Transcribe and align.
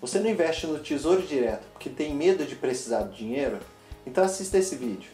Você 0.00 0.18
não 0.18 0.30
investe 0.30 0.66
no 0.66 0.78
Tesouro 0.78 1.20
Direto 1.20 1.66
porque 1.74 1.90
tem 1.90 2.14
medo 2.14 2.46
de 2.46 2.56
precisar 2.56 3.02
do 3.02 3.14
dinheiro? 3.14 3.58
Então 4.06 4.24
assista 4.24 4.56
esse 4.56 4.74
vídeo. 4.74 5.10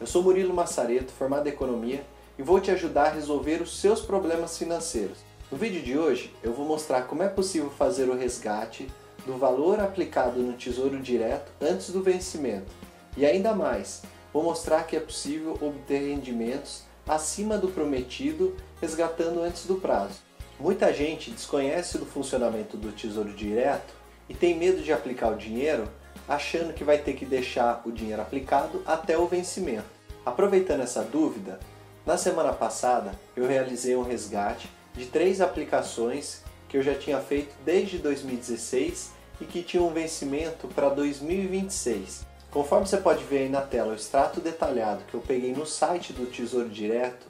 Eu 0.00 0.06
sou 0.06 0.22
Murilo 0.22 0.54
Massareto, 0.54 1.12
formado 1.12 1.48
em 1.48 1.52
Economia, 1.52 2.04
e 2.38 2.42
vou 2.44 2.60
te 2.60 2.70
ajudar 2.70 3.06
a 3.06 3.12
resolver 3.12 3.60
os 3.60 3.80
seus 3.80 4.00
problemas 4.00 4.56
financeiros. 4.56 5.18
No 5.50 5.58
vídeo 5.58 5.82
de 5.82 5.98
hoje, 5.98 6.32
eu 6.44 6.52
vou 6.52 6.64
mostrar 6.64 7.02
como 7.02 7.24
é 7.24 7.28
possível 7.28 7.70
fazer 7.70 8.08
o 8.08 8.16
resgate 8.16 8.86
do 9.26 9.36
valor 9.36 9.80
aplicado 9.80 10.38
no 10.38 10.52
Tesouro 10.52 11.00
Direto 11.00 11.50
antes 11.60 11.90
do 11.90 12.00
vencimento. 12.00 12.72
E 13.16 13.26
ainda 13.26 13.52
mais, 13.52 14.02
vou 14.32 14.44
mostrar 14.44 14.84
que 14.84 14.96
é 14.96 15.00
possível 15.00 15.58
obter 15.60 16.08
rendimentos 16.08 16.84
acima 17.06 17.58
do 17.58 17.68
prometido, 17.68 18.56
resgatando 18.80 19.42
antes 19.42 19.66
do 19.66 19.76
prazo. 19.76 20.20
Muita 20.58 20.92
gente 20.92 21.30
desconhece 21.30 21.98
do 21.98 22.06
funcionamento 22.06 22.76
do 22.76 22.92
Tesouro 22.92 23.32
Direto 23.32 23.94
e 24.28 24.34
tem 24.34 24.56
medo 24.56 24.82
de 24.82 24.92
aplicar 24.92 25.32
o 25.32 25.36
dinheiro, 25.36 25.88
achando 26.28 26.72
que 26.72 26.84
vai 26.84 26.98
ter 26.98 27.14
que 27.14 27.26
deixar 27.26 27.82
o 27.84 27.90
dinheiro 27.90 28.22
aplicado 28.22 28.82
até 28.86 29.18
o 29.18 29.26
vencimento. 29.26 29.84
Aproveitando 30.24 30.82
essa 30.82 31.02
dúvida, 31.02 31.58
na 32.06 32.16
semana 32.16 32.52
passada 32.52 33.12
eu 33.36 33.46
realizei 33.46 33.96
um 33.96 34.02
resgate 34.02 34.70
de 34.94 35.06
três 35.06 35.40
aplicações 35.40 36.42
que 36.68 36.76
eu 36.76 36.82
já 36.82 36.94
tinha 36.94 37.18
feito 37.18 37.54
desde 37.64 37.98
2016 37.98 39.10
e 39.40 39.44
que 39.44 39.62
tinham 39.62 39.88
um 39.88 39.92
vencimento 39.92 40.68
para 40.68 40.88
2026. 40.88 42.31
Conforme 42.52 42.86
você 42.86 42.98
pode 42.98 43.24
ver 43.24 43.38
aí 43.38 43.48
na 43.48 43.62
tela 43.62 43.92
o 43.92 43.96
extrato 43.96 44.38
detalhado 44.38 45.04
que 45.04 45.14
eu 45.14 45.22
peguei 45.22 45.54
no 45.54 45.64
site 45.64 46.12
do 46.12 46.26
Tesouro 46.26 46.68
Direto, 46.68 47.26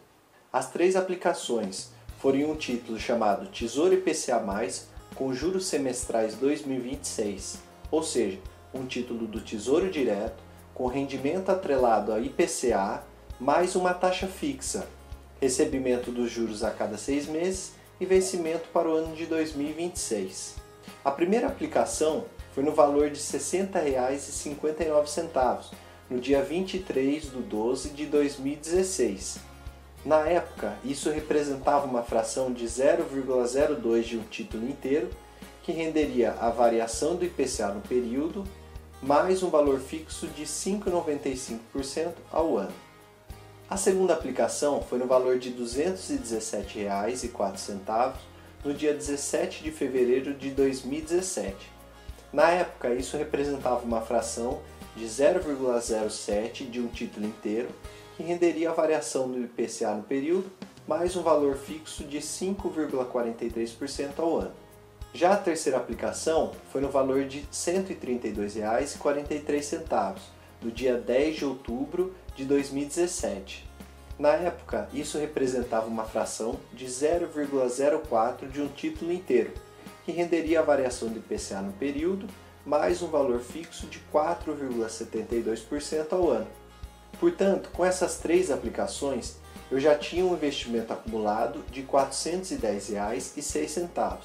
as 0.52 0.68
três 0.72 0.96
aplicações 0.96 1.92
foram 2.18 2.50
um 2.50 2.56
título 2.56 2.98
chamado 2.98 3.46
Tesouro 3.46 3.94
IPCA+, 3.94 4.42
com 5.14 5.32
juros 5.32 5.66
semestrais 5.66 6.34
2026, 6.34 7.60
ou 7.88 8.02
seja, 8.02 8.41
um 8.74 8.84
título 8.84 9.28
do 9.28 9.41
Tesouro 9.41 9.88
Direto 9.88 10.42
com 10.74 10.88
rendimento 10.88 11.50
atrelado 11.50 12.12
a 12.12 12.19
IPCA 12.19 13.04
mais 13.38 13.77
uma 13.77 13.94
taxa 13.94 14.27
fixa, 14.27 14.88
recebimento 15.41 16.10
dos 16.10 16.32
juros 16.32 16.64
a 16.64 16.70
cada 16.72 16.98
seis 16.98 17.28
meses 17.28 17.75
e 18.00 18.04
vencimento 18.04 18.69
para 18.72 18.88
o 18.88 18.97
ano 18.97 19.14
de 19.14 19.27
2026. 19.27 20.56
A 21.04 21.12
primeira 21.12 21.47
aplicação 21.47 22.25
foi 22.53 22.62
no 22.62 22.72
valor 22.72 23.11
de 23.11 23.19
R$ 23.19 23.25
60,59, 23.25 25.72
no 26.08 26.20
dia 26.20 26.41
23 26.42 27.22
de 27.22 27.31
12 27.31 27.89
de 27.91 28.06
2016. 28.06 29.41
Na 30.05 30.27
época, 30.28 30.77
isso 30.84 31.11
representava 31.11 31.86
uma 31.86 32.03
fração 32.03 32.53
de 32.53 32.67
0,02 32.67 34.03
de 34.03 34.19
um 34.19 34.25
título 34.25 34.69
inteiro, 34.69 35.09
que 35.62 35.72
renderia 35.72 36.33
a 36.33 36.50
variação 36.50 37.17
do 37.17 37.25
IPCA 37.25 37.69
no 37.69 37.81
período, 37.81 38.44
mais 39.00 39.42
um 39.42 39.48
valor 39.48 39.81
fixo 39.81 40.27
de 40.27 40.44
5,95% 40.44 42.12
ao 42.31 42.59
ano. 42.59 42.75
A 43.70 43.78
segunda 43.78 44.12
aplicação 44.12 44.83
foi 44.83 44.98
no 44.98 45.06
valor 45.06 45.39
de 45.39 45.48
R$ 45.48 45.62
217,04 45.62 48.12
no 48.62 48.75
dia 48.75 48.92
17 48.92 49.62
de 49.62 49.70
fevereiro 49.70 50.34
de 50.34 50.50
2017 50.50 51.72
na 52.33 52.50
época, 52.50 52.94
isso 52.94 53.16
representava 53.16 53.84
uma 53.84 54.00
fração 54.00 54.61
de 54.97 55.05
0,07 55.05 56.70
de 56.70 56.80
um 56.80 56.88
título 56.88 57.27
inteiro, 57.27 57.69
que 58.16 58.22
renderia 58.22 58.70
a 58.70 58.75
variação 58.75 59.30
do 59.30 59.38
IPCA 59.41 59.94
no 59.94 60.02
período, 60.02 60.50
mais 60.86 61.14
um 61.16 61.22
valor 61.22 61.56
fixo 61.56 62.05
de 62.05 62.19
5,43% 62.19 64.19
ao 64.19 64.38
ano. 64.38 64.62
Já 65.14 65.34
a 65.34 65.36
terceira 65.36 65.77
aplicação 65.77 66.53
foi 66.70 66.80
no 66.80 66.88
valor 66.88 67.25
de 67.25 67.41
R$ 67.41 67.47
132,43, 67.53 70.16
no 70.62 70.70
dia 70.70 70.97
10 70.97 71.37
de 71.37 71.44
outubro 71.44 72.14
de 72.34 72.47
2017. 72.47 73.69
Na 74.19 74.31
época, 74.31 74.88
isso 74.93 75.19
representava 75.19 75.87
uma 75.87 76.04
fração 76.04 76.59
de 76.72 76.87
0,04 76.87 78.49
de 78.49 78.62
um 78.62 78.69
título 78.69 79.12
inteiro, 79.12 79.53
que 80.04 80.12
renderia 80.12 80.60
a 80.60 80.64
variação 80.64 81.08
do 81.08 81.18
IPCA 81.18 81.60
no 81.60 81.72
período, 81.72 82.28
mais 82.66 83.02
um 83.02 83.08
valor 83.08 83.40
fixo 83.40 83.86
de 83.86 84.00
4,72% 84.12 86.12
ao 86.12 86.30
ano. 86.30 86.46
Portanto, 87.18 87.70
com 87.72 87.84
essas 87.84 88.18
três 88.18 88.48
aplicações, 88.50 89.36
eu 89.70 89.78
já 89.78 89.94
tinha 89.96 90.24
um 90.24 90.32
investimento 90.34 90.92
acumulado 90.92 91.62
de 91.70 91.82
R$ 91.82 91.88
410,06, 91.88 94.18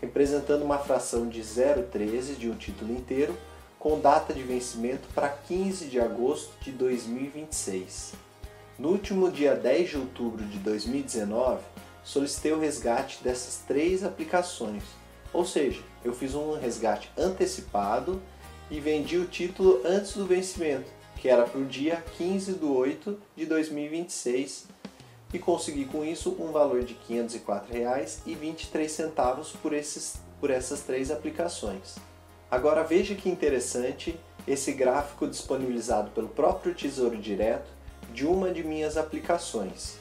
representando 0.00 0.62
uma 0.62 0.78
fração 0.78 1.28
de 1.28 1.40
0,13 1.40 2.36
de 2.36 2.48
um 2.48 2.54
título 2.54 2.92
inteiro, 2.92 3.36
com 3.78 4.00
data 4.00 4.32
de 4.32 4.42
vencimento 4.42 5.06
para 5.14 5.28
15 5.28 5.86
de 5.86 6.00
agosto 6.00 6.52
de 6.60 6.72
2026. 6.72 8.14
No 8.78 8.90
último 8.90 9.30
dia 9.30 9.54
10 9.54 9.90
de 9.90 9.96
outubro 9.96 10.44
de 10.44 10.58
2019, 10.58 11.62
solicitei 12.04 12.52
o 12.52 12.60
resgate 12.60 13.22
dessas 13.22 13.62
três 13.66 14.04
aplicações 14.04 14.82
ou 15.32 15.44
seja, 15.44 15.82
eu 16.04 16.12
fiz 16.12 16.34
um 16.34 16.54
resgate 16.54 17.08
antecipado 17.16 18.20
e 18.70 18.80
vendi 18.80 19.16
o 19.16 19.26
título 19.26 19.80
antes 19.84 20.14
do 20.14 20.26
vencimento, 20.26 20.90
que 21.16 21.28
era 21.28 21.44
para 21.44 21.60
o 21.60 21.64
dia 21.64 22.02
15 22.16 22.54
de 22.54 22.64
8 22.64 23.16
de 23.36 23.46
2026 23.46 24.66
e 25.32 25.38
consegui 25.38 25.84
com 25.84 26.04
isso 26.04 26.36
um 26.38 26.50
valor 26.52 26.84
de 26.84 26.94
R$ 26.94 27.26
504,23 27.26 29.56
por, 29.60 29.72
esses, 29.72 30.20
por 30.40 30.50
essas 30.50 30.82
três 30.82 31.10
aplicações. 31.10 31.96
Agora 32.50 32.84
veja 32.84 33.14
que 33.14 33.28
interessante 33.28 34.18
esse 34.46 34.72
gráfico 34.72 35.26
disponibilizado 35.26 36.10
pelo 36.12 36.28
próprio 36.28 36.74
Tesouro 36.74 37.16
Direto 37.16 37.68
de 38.12 38.24
uma 38.24 38.52
de 38.52 38.62
minhas 38.62 38.96
aplicações. 38.96 39.98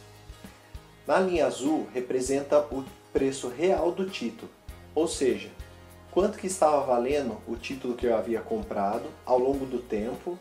Na 1.08 1.20
linha 1.20 1.48
azul 1.48 1.88
representa 1.94 2.60
o 2.60 2.86
preço 3.12 3.50
real 3.50 3.92
do 3.92 4.08
título 4.10 4.50
ou 4.96 5.08
seja, 5.08 5.50
quanto 6.10 6.40
que 6.40 6.48
estava 6.48 6.80
valendo 6.86 7.38
o 7.46 7.58
título 7.58 7.94
que 7.94 8.08
eu 8.08 8.16
havia 8.16 8.40
comprado 8.40 9.04
ao 9.26 9.38
longo 9.38 9.66
do 9.66 9.80
tempo, 9.80 10.40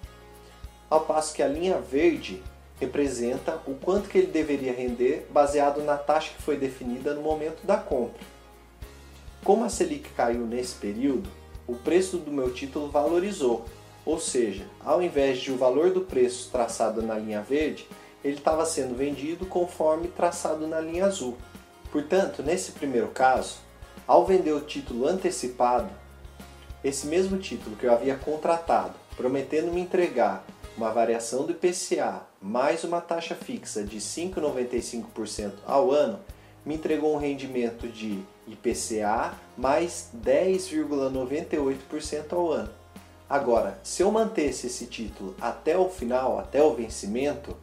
ao 0.89 1.01
passo 1.01 1.35
que 1.35 1.43
a 1.43 1.49
linha 1.49 1.81
verde 1.81 2.41
representa 2.81 3.61
o 3.67 3.75
quanto 3.75 4.09
que 4.09 4.19
ele 4.19 4.29
deveria 4.29 4.73
render 4.73 5.27
baseado 5.31 5.83
na 5.83 5.97
taxa 5.97 6.33
que 6.37 6.43
foi 6.43 6.57
definida 6.57 7.13
no 7.13 7.23
momento 7.23 7.67
da 7.67 7.77
compra. 7.77 8.23
Como 9.43 9.65
a 9.65 9.69
Selic 9.69 10.09
caiu 10.11 10.47
nesse 10.47 10.75
período, 10.77 11.29
o 11.67 11.75
preço 11.75 12.19
do 12.19 12.31
meu 12.31 12.53
título 12.53 12.91
valorizou, 12.91 13.65
ou 14.07 14.21
seja, 14.21 14.65
ao 14.85 15.03
invés 15.03 15.39
de 15.39 15.51
o 15.51 15.57
valor 15.57 15.91
do 15.91 16.03
preço 16.03 16.51
traçado 16.51 17.03
na 17.03 17.19
linha 17.19 17.43
verde, 17.43 17.89
ele 18.23 18.37
estava 18.37 18.65
sendo 18.65 18.95
vendido 18.95 19.47
conforme 19.47 20.09
traçado 20.09 20.67
na 20.67 20.81
linha 20.81 21.07
azul. 21.07 21.37
Portanto, 21.91 22.43
nesse 22.43 22.73
primeiro 22.73 23.09
caso, 23.09 23.57
ao 24.07 24.27
vender 24.27 24.53
o 24.53 24.61
título 24.61 25.07
antecipado, 25.07 25.89
esse 26.83 27.07
mesmo 27.07 27.39
título 27.39 27.77
que 27.77 27.87
eu 27.87 27.93
havia 27.93 28.17
contratado, 28.17 28.95
prometendo 29.17 29.73
me 29.73 29.81
entregar 29.81 30.45
uma 30.77 30.91
variação 30.91 31.47
do 31.47 31.53
IPCA 31.53 32.23
mais 32.43 32.85
uma 32.85 33.01
taxa 33.01 33.35
fixa 33.35 33.83
de 33.83 33.99
5,95% 33.99 35.53
ao 35.67 35.91
ano, 35.91 36.21
me 36.67 36.75
entregou 36.75 37.15
um 37.15 37.19
rendimento 37.19 37.89
de 37.89 38.23
IPCA 38.47 39.33
mais 39.57 40.11
10,98% 40.23 42.33
ao 42.33 42.51
ano. 42.51 42.71
Agora, 43.29 43.79
se 43.83 44.03
eu 44.03 44.11
mantesse 44.11 44.67
esse 44.67 44.87
título 44.87 45.35
até 45.41 45.79
o 45.79 45.89
final, 45.89 46.39
até 46.39 46.63
o 46.63 46.75
vencimento, 46.75 47.57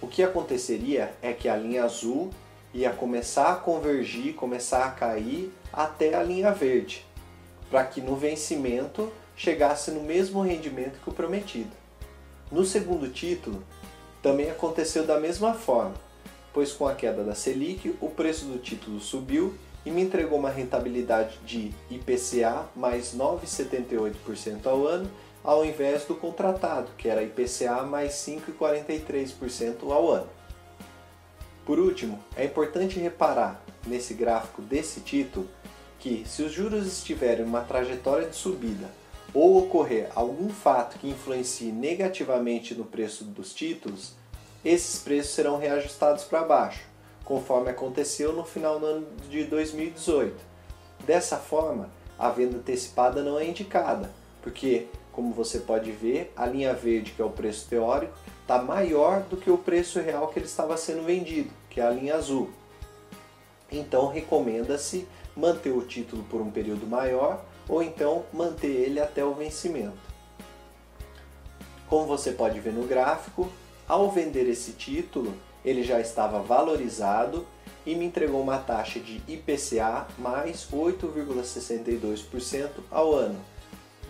o 0.00 0.06
que 0.06 0.22
aconteceria 0.22 1.12
é 1.20 1.32
que 1.32 1.48
a 1.48 1.56
linha 1.56 1.84
azul 1.84 2.30
ia 2.74 2.90
começar 2.90 3.52
a 3.52 3.56
convergir, 3.56 4.34
começar 4.34 4.84
a 4.84 4.90
cair 4.90 5.52
até 5.72 6.14
a 6.14 6.22
linha 6.22 6.52
verde, 6.52 7.04
para 7.70 7.84
que 7.84 8.00
no 8.00 8.16
vencimento 8.16 9.10
chegasse 9.36 9.90
no 9.90 10.02
mesmo 10.02 10.42
rendimento 10.42 11.00
que 11.02 11.10
o 11.10 11.12
prometido. 11.12 11.70
No 12.50 12.64
segundo 12.64 13.08
título, 13.08 13.62
também 14.22 14.50
aconteceu 14.50 15.04
da 15.04 15.18
mesma 15.18 15.54
forma, 15.54 15.94
pois 16.52 16.72
com 16.72 16.86
a 16.86 16.94
queda 16.94 17.24
da 17.24 17.34
Selic, 17.34 17.96
o 18.00 18.08
preço 18.08 18.44
do 18.44 18.58
título 18.58 19.00
subiu 19.00 19.54
e 19.84 19.90
me 19.90 20.02
entregou 20.02 20.38
uma 20.38 20.50
rentabilidade 20.50 21.38
de 21.44 21.72
IPCA 21.90 22.66
mais 22.76 23.14
9,78% 23.16 24.66
ao 24.66 24.86
ano, 24.86 25.10
ao 25.42 25.64
invés 25.64 26.04
do 26.04 26.14
contratado, 26.14 26.88
que 26.96 27.08
era 27.08 27.22
IPCA 27.22 27.82
mais 27.82 28.12
5,43% 28.12 29.90
ao 29.90 30.08
ano. 30.10 30.28
Por 31.64 31.78
último, 31.78 32.22
é 32.36 32.44
importante 32.44 32.98
reparar 32.98 33.62
nesse 33.86 34.14
gráfico 34.14 34.62
desse 34.62 35.00
título 35.00 35.48
que, 35.98 36.24
se 36.26 36.42
os 36.42 36.52
juros 36.52 36.86
estiverem 36.86 37.44
em 37.44 37.48
uma 37.48 37.60
trajetória 37.60 38.28
de 38.28 38.34
subida 38.34 38.90
ou 39.32 39.58
ocorrer 39.58 40.10
algum 40.14 40.48
fato 40.48 40.98
que 40.98 41.08
influencie 41.08 41.70
negativamente 41.70 42.74
no 42.74 42.84
preço 42.84 43.24
dos 43.24 43.54
títulos, 43.54 44.12
esses 44.64 45.00
preços 45.00 45.34
serão 45.34 45.58
reajustados 45.58 46.24
para 46.24 46.42
baixo, 46.42 46.82
conforme 47.24 47.70
aconteceu 47.70 48.32
no 48.32 48.44
final 48.44 48.78
do 48.78 48.86
ano 48.86 49.06
de 49.30 49.44
2018. 49.44 50.36
Dessa 51.06 51.36
forma, 51.36 51.90
a 52.18 52.28
venda 52.30 52.58
antecipada 52.58 53.22
não 53.22 53.38
é 53.38 53.46
indicada, 53.46 54.10
porque, 54.42 54.88
como 55.12 55.32
você 55.32 55.60
pode 55.60 55.92
ver, 55.92 56.32
a 56.34 56.46
linha 56.46 56.72
verde, 56.72 57.12
que 57.12 57.22
é 57.22 57.24
o 57.24 57.30
preço 57.30 57.68
teórico, 57.68 58.14
está 58.40 58.62
maior 58.62 59.20
do 59.22 59.36
que 59.36 59.50
o 59.50 59.58
preço 59.58 60.00
real 60.00 60.28
que 60.28 60.38
ele 60.38 60.46
estava 60.46 60.76
sendo 60.76 61.04
vendido, 61.04 61.50
que 61.68 61.80
é 61.80 61.84
a 61.84 61.90
linha 61.90 62.16
azul. 62.16 62.50
Então, 63.70 64.08
recomenda-se 64.08 65.06
manter 65.36 65.70
o 65.70 65.82
título 65.82 66.24
por 66.24 66.40
um 66.40 66.50
período 66.50 66.86
maior 66.86 67.44
ou 67.68 67.82
então 67.82 68.24
manter 68.32 68.68
ele 68.68 69.00
até 69.00 69.24
o 69.24 69.34
vencimento. 69.34 70.12
Como 71.88 72.06
você 72.06 72.32
pode 72.32 72.58
ver 72.60 72.72
no 72.72 72.86
gráfico, 72.86 73.50
ao 73.88 74.10
vender 74.10 74.48
esse 74.48 74.72
título, 74.72 75.34
ele 75.64 75.82
já 75.82 76.00
estava 76.00 76.40
valorizado 76.40 77.46
e 77.84 77.94
me 77.94 78.06
entregou 78.06 78.40
uma 78.40 78.58
taxa 78.58 78.98
de 79.00 79.22
IPCA 79.28 80.06
mais 80.18 80.66
8,62% 80.72 82.70
ao 82.90 83.14
ano, 83.14 83.38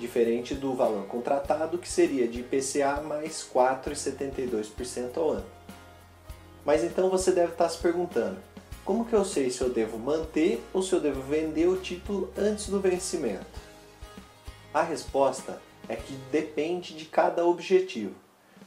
diferente 0.02 0.54
do 0.54 0.74
valor 0.74 1.06
contratado 1.06 1.78
que 1.78 1.88
seria 1.88 2.26
de 2.26 2.40
IPCA 2.40 3.00
mais 3.00 3.48
4,72% 3.54 5.16
ao 5.16 5.30
ano. 5.30 5.46
Mas 6.64 6.82
então 6.82 7.08
você 7.08 7.30
deve 7.30 7.52
estar 7.52 7.68
se 7.68 7.78
perguntando, 7.78 8.36
como 8.84 9.04
que 9.04 9.12
eu 9.12 9.24
sei 9.24 9.48
se 9.48 9.60
eu 9.60 9.70
devo 9.70 9.98
manter 9.98 10.62
ou 10.72 10.82
se 10.82 10.92
eu 10.92 11.00
devo 11.00 11.22
vender 11.22 11.68
o 11.68 11.76
título 11.76 12.32
antes 12.36 12.68
do 12.68 12.80
vencimento? 12.80 13.46
A 14.74 14.82
resposta 14.82 15.62
é 15.88 15.94
que 15.94 16.14
depende 16.32 16.94
de 16.94 17.04
cada 17.04 17.46
objetivo. 17.46 18.14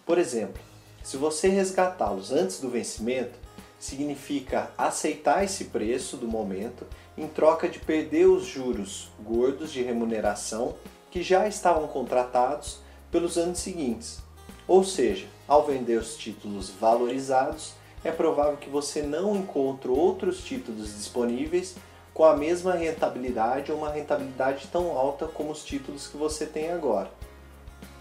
Por 0.05 0.17
exemplo, 0.17 0.61
se 1.03 1.17
você 1.17 1.49
resgatá-los 1.49 2.31
antes 2.31 2.61
do 2.61 2.69
vencimento, 2.69 3.37
significa 3.77 4.71
aceitar 4.77 5.43
esse 5.43 5.65
preço 5.65 6.15
do 6.15 6.27
momento 6.27 6.85
em 7.17 7.27
troca 7.27 7.67
de 7.67 7.79
perder 7.79 8.25
os 8.25 8.45
juros 8.45 9.11
gordos 9.21 9.71
de 9.71 9.81
remuneração 9.81 10.75
que 11.15 11.23
já 11.23 11.47
estavam 11.47 11.87
contratados 11.87 12.79
pelos 13.09 13.37
anos 13.37 13.59
seguintes. 13.59 14.19
Ou 14.67 14.83
seja, 14.83 15.27
ao 15.47 15.65
vender 15.65 15.97
os 15.97 16.17
títulos 16.17 16.69
valorizados, 16.69 17.71
é 18.03 18.11
provável 18.11 18.57
que 18.57 18.69
você 18.69 19.01
não 19.01 19.33
encontre 19.33 19.87
outros 19.87 20.43
títulos 20.43 20.93
disponíveis 20.93 21.77
com 22.13 22.25
a 22.25 22.35
mesma 22.35 22.73
rentabilidade 22.73 23.71
ou 23.71 23.77
uma 23.77 23.93
rentabilidade 23.93 24.67
tão 24.67 24.91
alta 24.91 25.25
como 25.25 25.53
os 25.53 25.63
títulos 25.63 26.05
que 26.05 26.17
você 26.17 26.45
tem 26.45 26.69
agora. 26.69 27.09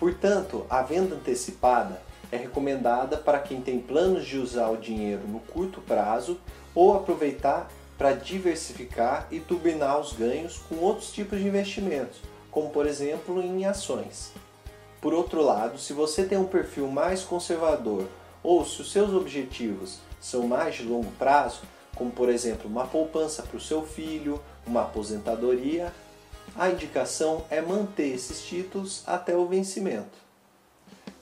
Portanto, 0.00 0.67
a 0.69 0.82
venda 0.82 1.14
antecipada 1.14 2.02
é 2.32 2.37
recomendada 2.37 3.17
para 3.17 3.38
quem 3.38 3.60
tem 3.60 3.78
planos 3.78 4.26
de 4.26 4.38
usar 4.38 4.70
o 4.70 4.76
dinheiro 4.76 5.22
no 5.28 5.38
curto 5.38 5.81
prazo 5.81 6.37
ou 6.75 6.96
aproveitar 6.96 7.70
para 7.96 8.12
diversificar 8.12 9.28
e 9.31 9.38
turbinar 9.38 10.00
os 10.00 10.14
ganhos 10.14 10.58
com 10.69 10.75
outros 10.78 11.12
tipos 11.12 11.38
de 11.38 11.46
investimentos, 11.46 12.33
como 12.54 12.70
por 12.70 12.86
exemplo 12.86 13.42
em 13.42 13.64
ações. 13.64 14.30
Por 15.00 15.12
outro 15.12 15.42
lado, 15.42 15.76
se 15.76 15.92
você 15.92 16.24
tem 16.24 16.38
um 16.38 16.46
perfil 16.46 16.86
mais 16.86 17.24
conservador 17.24 18.06
ou 18.44 18.64
se 18.64 18.80
os 18.80 18.92
seus 18.92 19.12
objetivos 19.12 19.98
são 20.20 20.46
mais 20.46 20.76
de 20.76 20.84
longo 20.84 21.10
prazo, 21.18 21.62
como 21.96 22.12
por 22.12 22.28
exemplo 22.28 22.70
uma 22.70 22.86
poupança 22.86 23.42
para 23.42 23.56
o 23.56 23.60
seu 23.60 23.84
filho, 23.84 24.40
uma 24.64 24.82
aposentadoria, 24.82 25.92
a 26.54 26.70
indicação 26.70 27.44
é 27.50 27.60
manter 27.60 28.14
esses 28.14 28.40
títulos 28.46 29.02
até 29.04 29.36
o 29.36 29.46
vencimento. 29.46 30.16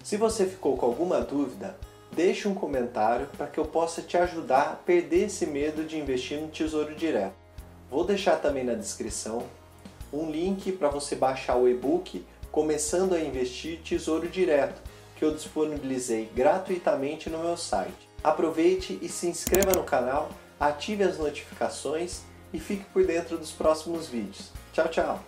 Se 0.05 0.19
você 0.19 0.45
ficou 0.45 0.77
com 0.77 0.85
alguma 0.85 1.23
dúvida, 1.23 1.79
deixe 2.15 2.47
um 2.47 2.55
comentário 2.55 3.27
para 3.39 3.47
que 3.47 3.59
eu 3.59 3.65
possa 3.65 4.03
te 4.03 4.19
ajudar 4.19 4.73
a 4.73 4.77
perder 4.77 5.27
esse 5.27 5.47
medo 5.47 5.83
de 5.83 5.99
investir 5.99 6.39
no 6.39 6.49
Tesouro 6.49 6.95
Direto. 6.95 7.35
Vou 7.91 8.05
deixar 8.05 8.37
também 8.37 8.65
na 8.65 8.75
descrição 8.75 9.47
um 10.13 10.31
link 10.31 10.73
para 10.73 10.89
você 10.89 11.17
baixar 11.17 11.57
o 11.57 11.69
e-book 11.69 12.25
Começando 12.51 13.15
a 13.15 13.21
Investir 13.21 13.81
Tesouro 13.81 14.29
Direto, 14.29 14.83
que 15.17 15.25
eu 15.25 15.33
disponibilizei 15.33 16.31
gratuitamente 16.35 17.31
no 17.31 17.39
meu 17.39 17.57
site. 17.57 18.11
Aproveite 18.23 18.99
e 19.01 19.09
se 19.09 19.27
inscreva 19.27 19.73
no 19.73 19.85
canal, 19.85 20.31
ative 20.61 21.03
as 21.03 21.19
notificações 21.19 22.23
e 22.53 22.61
fique 22.61 22.85
por 22.93 23.07
dentro 23.07 23.39
dos 23.39 23.51
próximos 23.51 24.07
vídeos. 24.07 24.51
Tchau, 24.73 24.89
tchau! 24.89 25.25